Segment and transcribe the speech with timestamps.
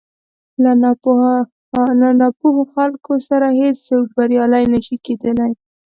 [2.01, 5.51] له ناپوهو خلکو سره هېڅ څوک بريالی نه شي کېدلی.